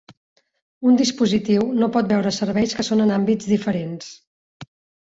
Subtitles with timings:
[0.91, 4.15] Un dispositiu no pot veure serveis que són en àmbits diferents.